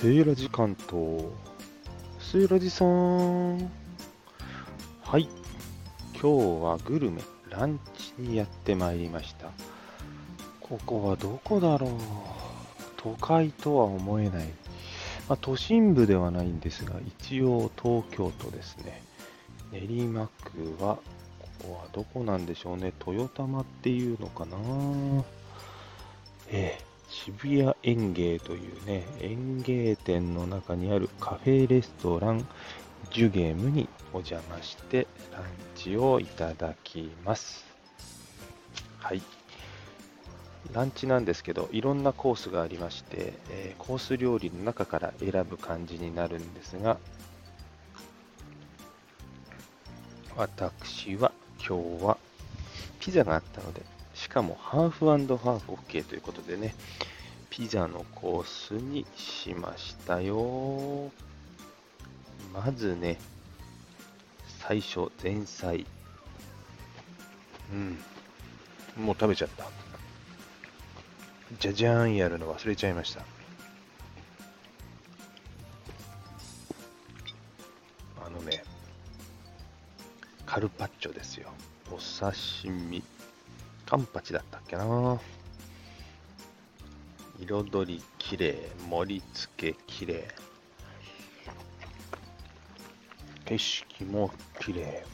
[0.00, 1.26] セイラジ関東。
[2.18, 3.58] セイラジさん。
[3.58, 5.28] はい。
[6.14, 7.20] 今日はグルメ、
[7.50, 9.50] ランチにやってまいりました。
[10.62, 11.90] ここはどこだろう。
[12.96, 14.46] 都会とは思えない。
[15.28, 19.02] まあ、都心部ではないんですが、一応東京都ですね。
[19.70, 20.96] 練馬区は、
[21.60, 22.94] ここはどこなんでしょうね。
[23.06, 24.56] 豊玉っていうのかな。
[26.48, 32.46] ええ渋谷園芸というね、園芸店の中にあるカフェレストラン
[33.10, 35.42] ジュゲームにお邪魔してラン
[35.74, 37.66] チをいただきます。
[39.00, 39.22] はい。
[40.72, 46.96] ランチなんですけど、いろんなコースがありまして、えーコース料理の中から選ぶ感じになるんですが、
[50.36, 52.18] 私は今日は
[53.00, 53.82] ピザがあったので、
[54.30, 56.74] かもハーフハーフ OK ということでね、
[57.50, 61.10] ピザのコースにしましたよ。
[62.54, 63.18] まずね、
[64.60, 65.84] 最初、前菜。
[67.72, 67.98] うん。
[69.04, 69.66] もう食べちゃった。
[71.58, 73.24] じゃじゃーんやるの忘れちゃいました。
[78.24, 78.62] あのね、
[80.46, 81.50] カルパッチョですよ。
[81.90, 83.02] お刺身。
[83.90, 85.20] カンパチだったっけな
[87.40, 88.54] 彩りきれい、
[88.88, 90.18] 盛り付けきれい。
[93.46, 94.30] 景色も
[94.60, 95.04] きれ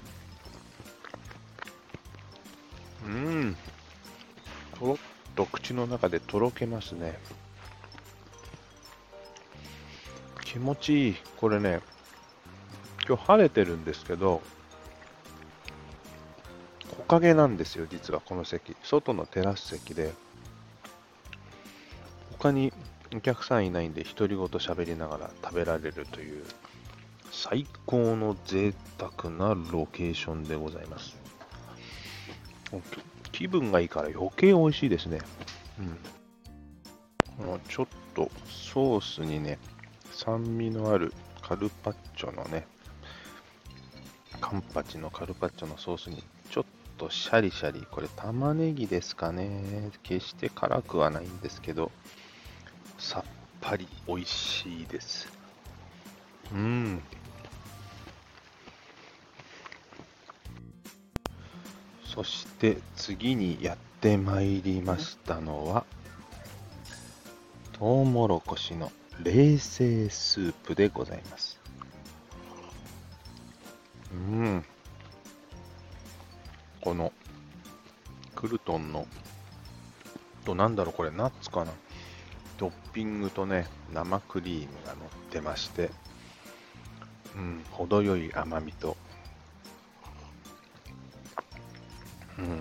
[3.06, 3.06] い。
[3.06, 3.56] うん。
[4.78, 4.97] とろっ
[5.34, 7.19] と口の中でとろけますね。
[10.44, 11.16] 気持ちいい。
[11.38, 11.80] これね、
[13.08, 14.42] 今日晴れてるんですけど、
[16.90, 18.76] 木陰なんですよ、実はこの席。
[18.82, 20.12] 外のテラス席で、
[22.38, 22.72] 他に
[23.14, 26.44] お客さんいないんで、独り言喋りながら食べられるという、
[27.30, 31.16] 最高の贅沢なロケーションでございます。
[33.32, 35.20] 気分がいいから余計美味しいですね。
[35.78, 37.60] うん。
[37.69, 39.58] ちょっとソースにね、
[40.10, 42.66] 酸味のあるカルパッチョのね、
[44.41, 46.25] カンパチのカルパッチョのソースに
[46.96, 49.90] とシャリシャリ、これ玉ねぎですかね。
[50.02, 51.92] 決して辛くはないんですけど、
[52.98, 53.24] さっ
[53.60, 55.28] ぱり美味しいです。
[56.52, 57.02] うん。
[62.04, 65.84] そして次にやってまいりましたのは、
[67.78, 68.90] トウモロコシの
[69.22, 71.66] 冷製スープでございます。
[76.86, 77.12] この
[78.36, 79.08] クルトンの、
[80.44, 81.72] となんだろうこれナッツかな？
[82.58, 85.91] トッピングとね、生クリームが乗ってまして、
[87.34, 88.96] うん、程よい甘みと、
[92.38, 92.60] うん、う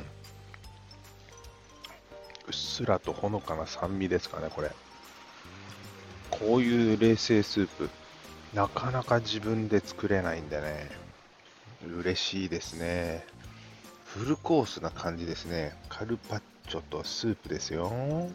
[2.49, 4.71] っすらとほのかな酸味ですかね、これ。
[6.31, 7.91] こういう冷製スープ、
[8.55, 10.89] なかなか自分で作れないんでね、
[11.87, 13.23] 嬉しいですね。
[14.15, 15.75] フルコースな感じですね。
[15.89, 17.89] カルパッチョとスープですよ。
[17.91, 18.31] うん、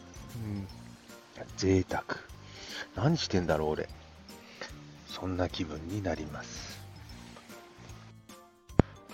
[1.57, 2.05] 贅沢。
[2.95, 3.89] 何してんだろう、俺。
[5.09, 6.79] そんな気分になります。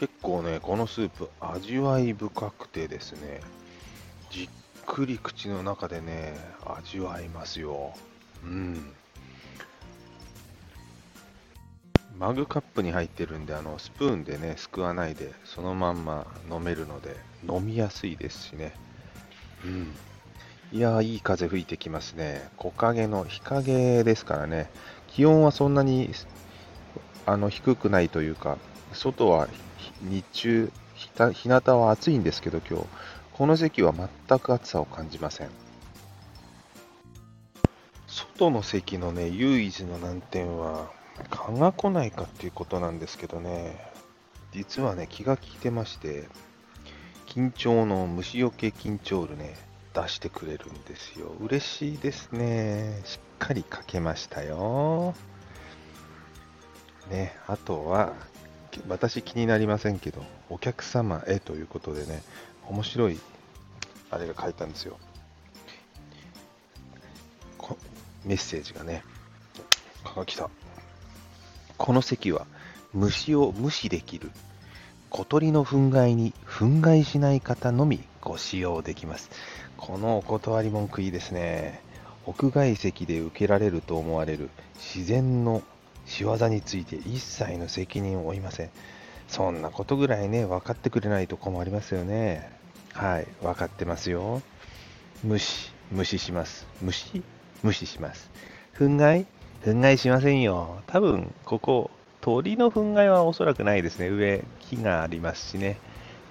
[0.00, 3.42] 結構ね、このスープ、味わい深くてですね、
[4.30, 4.48] じっ
[4.86, 6.34] くり口の中でね、
[6.66, 7.94] 味わいますよ。
[8.42, 8.92] うん。
[12.18, 17.14] マグカップに入ってるんで、あの、スプーンでね、すくわないで、そのまんま飲めるので、
[17.46, 18.72] 飲みやすいですしね。
[19.64, 19.94] うん。
[20.72, 22.48] いやー、いい風吹いてきますね。
[22.56, 24.70] 木陰の日陰ですからね。
[25.08, 26.10] 気温はそんなに
[27.26, 28.56] あの低くないというか、
[28.92, 29.48] 外は
[30.00, 32.86] 日中、ひた日向は暑いんですけど、今日、
[33.34, 35.50] この席は全く暑さを感じません。
[38.06, 40.90] 外の席のね、唯一の難点は、
[41.30, 43.92] 蚊が来ないかっていうことなんですけどね、
[44.52, 46.28] 実はね、気が利いてまして、
[47.26, 49.54] 緊張の虫除け緊張ールね、
[49.94, 51.32] 出してくれるんですよ。
[51.40, 53.00] 嬉しいですね。
[53.04, 55.14] しっかりかけましたよ。
[57.10, 58.12] ね、あとは、
[58.88, 62.22] 私気になりませんけど、お客様へということでね、
[62.68, 63.20] 面白い、
[64.10, 64.98] あれが書いたんですよ。
[68.24, 69.04] メッセージがね、
[70.16, 70.50] あ、来た。
[71.78, 72.46] この席は
[72.92, 74.30] 虫を無視できる
[75.10, 79.30] 小鳥の憤慨に憤慨しない方のみご使用できます。
[79.76, 81.80] このお断り文句いいですね。
[82.26, 85.62] 屋外席で受けられると思われる自然の
[86.06, 88.70] 仕業について一切の責任を負いません。
[89.28, 92.50] そんなことぐらいね、分かってくれないと困りますよね。
[92.92, 94.42] はい、分かってますよ。
[95.22, 96.66] 無視、無視します。
[96.80, 97.22] 無視
[97.62, 98.30] 無視します。
[98.76, 99.26] 憤慨
[99.66, 100.80] 憤慨しませんよ。
[100.86, 101.90] 多分、ここ、
[102.20, 104.08] 鳥の憤慨はおそらくないですね。
[104.08, 105.76] 上、木がありますしね。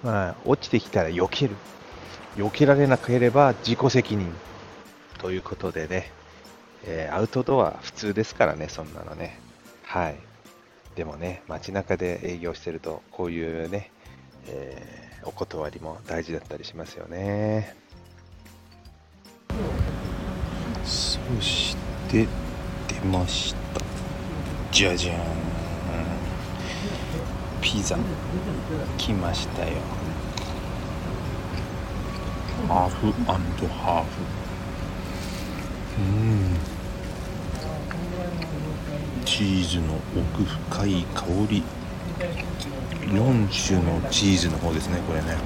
[0.02, 1.54] まあ、落ちてきたら避ける。
[2.38, 4.32] 避けられなければ自己責任。
[5.18, 6.10] ということでね、
[6.86, 9.38] えー、アウトドア普通ですからね、そんなのね。
[9.84, 10.16] はい。
[10.94, 13.90] でもね、街中で営業してると、こういうね、
[14.48, 17.76] えー、お断りも大事だったりしますよね。
[20.84, 21.76] そし
[22.08, 22.26] て
[23.06, 23.80] ました。
[24.72, 25.16] じゃじゃん。
[27.60, 27.98] ピザ。
[28.98, 29.72] 来ましたよ。
[32.68, 33.38] ハーフハー
[34.04, 34.10] フ。
[35.98, 36.54] うん。
[39.24, 41.64] チーズの奥深い香り。
[43.06, 45.36] 4種のチーズの方ですねこれね。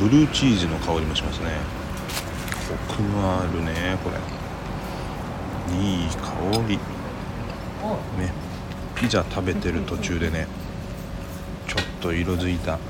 [0.00, 0.08] うん。
[0.08, 1.81] ブルーチーズの香りもしますね。
[2.72, 4.16] コクがあるねこれ。
[5.76, 6.26] いい香
[6.68, 6.76] り。
[6.76, 8.32] ね
[8.94, 10.46] ピザ食べてる途中でね
[11.66, 12.72] ちょっと色づいた。
[12.72, 12.80] も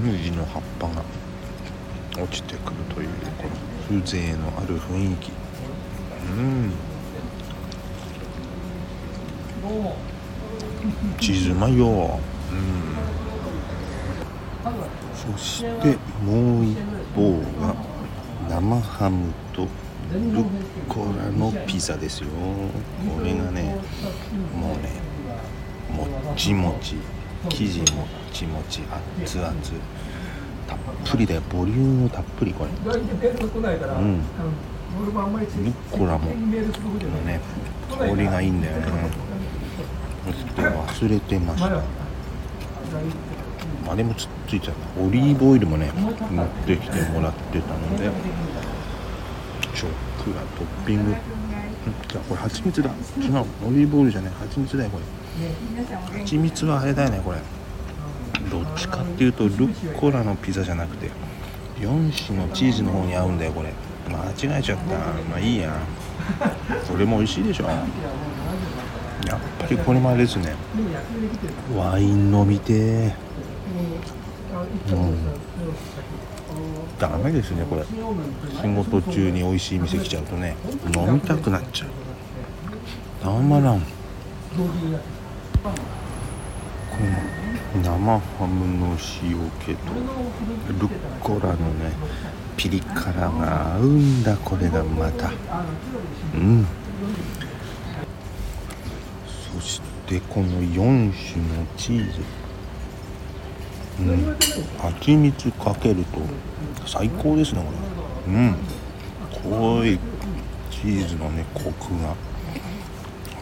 [0.00, 1.02] みじの葉っぱが
[2.22, 3.08] 落ちてくるという
[3.38, 3.50] この
[4.02, 5.32] 風情のある雰囲気。
[6.26, 6.72] うん。
[11.18, 11.86] チーズうまいよ。
[11.86, 13.23] うん。
[15.14, 16.78] そしてもう一
[17.14, 17.74] 方が
[18.48, 19.68] 生ハムと
[20.12, 20.44] ルッ
[20.88, 22.28] コラのピザですよ。
[22.28, 23.76] これがね
[24.58, 25.00] もうね
[25.94, 26.96] もっちもち
[27.48, 28.82] 生地もっちもち
[29.20, 29.52] 熱々
[30.66, 32.70] たっぷりでボリュームたっぷりこれ。
[33.96, 34.20] うん。
[35.64, 36.30] ルッコラも。
[37.26, 37.40] ね
[37.98, 38.86] 香りがいいんだよね。
[40.26, 41.82] 忘れてました
[43.88, 45.00] あれもつついちゃった。
[45.02, 45.90] オリーブオイルもね
[46.30, 48.10] 持ってきてもらってたので
[49.74, 51.14] チョックがトッピング。
[52.08, 52.90] じゃあこれ蜂蜜だ。
[53.18, 54.32] 違うオリーブオイルじゃない。
[54.32, 56.20] 蜂蜜だよこれ。
[56.20, 57.38] 蜂蜜はあれだよねこれ。
[58.50, 61.10] どっちかっていうとルッコラのピザじゃなくて
[61.80, 63.72] 4種のチーズの方に合うんだよこれ。
[64.08, 64.94] 間違えちゃった。
[65.30, 65.72] まあいいや。
[66.88, 67.64] これも美味しいでしょ。
[67.64, 70.54] やっぱりこれもあれですね。
[71.76, 73.12] ワイン飲みてうん
[76.98, 77.84] ダメですねこれ。
[77.84, 77.88] 仕
[78.68, 80.56] 事中に美味しい店来ちゃうとね
[80.96, 81.88] 飲みたくなっちゃう。
[83.22, 83.86] たまらんこ
[87.74, 88.90] の生ハムの
[89.22, 89.94] 塩気と
[90.78, 91.92] ルッコラのね
[92.56, 95.32] ピリ辛が合うんだこれがまた。
[96.34, 96.64] うん。
[99.52, 102.20] そしてこの4種のチーズ。
[104.00, 104.36] うん。
[104.78, 106.20] 蜂蜜かけると
[106.86, 107.70] 最高ですねこ
[108.28, 108.56] れうん
[109.50, 109.98] 濃い
[110.70, 112.14] チーズのねコクが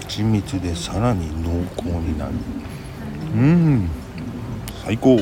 [0.00, 2.32] 蜂蜜でさらに濃厚になる
[3.34, 3.88] うん。
[4.84, 5.20] 最高。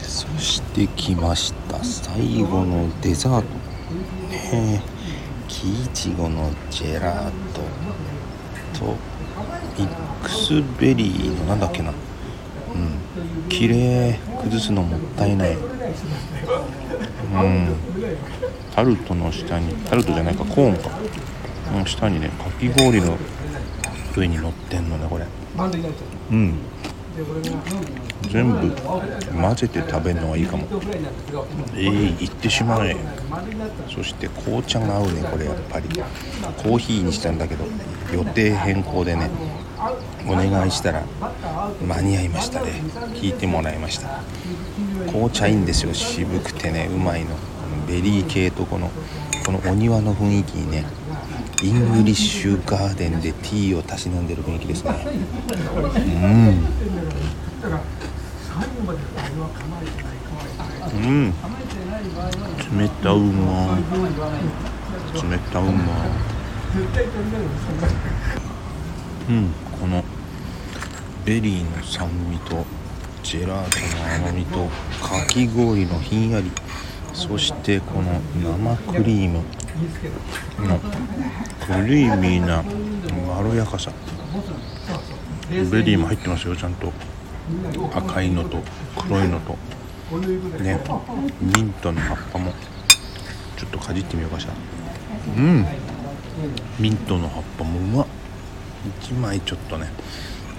[0.00, 3.46] そして来ました最後のデザート
[4.30, 4.80] ね
[5.48, 7.32] 木いちごのジェラー
[8.72, 8.96] トと
[9.78, 11.92] ミックスベリーのなんだっけな。
[13.48, 15.54] 綺麗崩すのもったいない。
[15.54, 15.60] うん。
[18.74, 20.90] タルトの下にタルトじゃないかコーンか。
[21.72, 23.16] の下にねかき氷の
[24.16, 25.26] 上に乗ってんのねこれ。
[26.30, 26.54] うん。
[28.30, 30.66] 全部混ぜて食べるのがいいかも。
[31.74, 32.94] ええー、いってしまえ
[33.88, 35.88] そして紅茶が合うねこれやっぱり。
[36.62, 37.64] コーヒーにしたんだけど
[38.12, 39.30] 予定変更でね。
[40.26, 41.06] お願いしたら
[41.80, 42.82] 間に合いましたね
[43.14, 44.08] 聞いてもらいました。
[45.06, 47.36] 紅茶いいんですよ渋くてねうまいの。
[47.86, 48.90] ベリー系とこの
[49.44, 50.84] このお庭の雰囲気にね
[51.62, 55.06] イングリッシュガーデンでティーをたし飲んでる雰囲気ですね。
[55.94, 56.76] うん。
[60.92, 61.34] うん。
[62.78, 63.78] 冷たうま
[65.22, 65.70] 冷たうま
[69.28, 69.65] うん。
[69.80, 70.02] この
[71.24, 72.64] ベリーの酸味と
[73.22, 74.68] ジェラートの甘みと
[75.04, 76.50] かき氷のひんやり
[77.12, 79.42] そしてこの生クリーム
[80.60, 82.62] のクリーミーな
[83.26, 83.90] まろやかさ。
[85.50, 86.92] ベリーも入ってますよちゃんと。
[87.94, 88.58] 赤いのと
[88.96, 89.56] 黒いのと。
[90.62, 90.80] ね
[91.40, 92.52] ミントの葉っぱも
[93.56, 94.52] ちょっとかじってみようかしら。
[95.36, 95.66] うん。
[96.78, 98.06] ミントの葉っぱもうまっ。
[99.00, 99.88] 1枚ちょっとね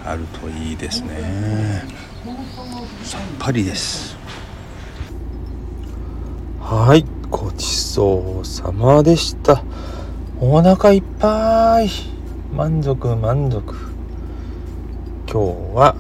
[0.06, 1.84] あるといいですね。
[3.04, 4.18] さっぱりです。
[6.60, 9.64] はいごちそうさまでした。
[10.40, 11.90] お腹いっぱい。
[12.54, 13.76] 満足満足。
[15.30, 15.42] 今
[15.74, 15.96] 日は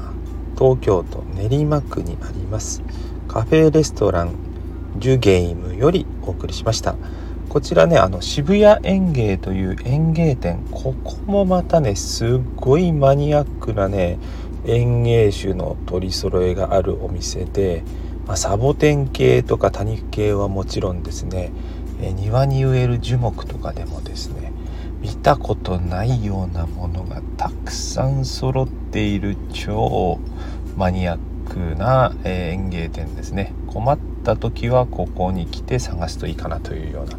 [0.57, 2.81] 東京都練馬区にあります。
[3.27, 4.35] カフェレストラン
[4.97, 6.95] ジュゲイムよりお送りしました。
[7.57, 10.63] こちらねあの渋谷園芸という園芸店。
[10.69, 14.19] ここもまたねすっごいマニアックなね
[14.67, 17.81] 園芸種の取り揃えがあるお店で、
[18.27, 21.51] まあ、サボテン系とか多肉系はもちろんですね
[21.99, 24.53] え庭に植える樹木とかでもですね
[25.01, 30.19] 見たことないようなものがたくさん揃っている超
[30.75, 33.53] マニアックな、え園芸店ですね。
[33.67, 37.17] 困った時はここに来て探すといいかなというような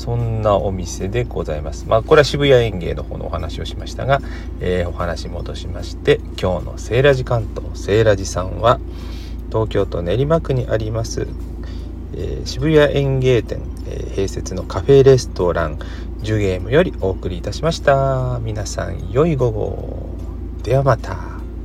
[0.00, 1.86] そんなお店でございます。
[1.86, 4.22] まあこれは渋谷園芸の方のお話をしましたが、
[4.60, 8.80] えー、お話戻しまして今日のセーラジ関東セーラジさんは
[9.48, 11.28] 東京都練馬区にあります
[12.14, 15.78] えー、渋谷園芸店、えー、併設のカフェレストラン
[16.22, 18.40] ジュゲームよりお送りいたしました。
[18.42, 20.10] 皆さん良い午後。
[20.64, 21.16] ではまた。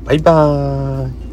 [0.06, 1.25] バイバーイ。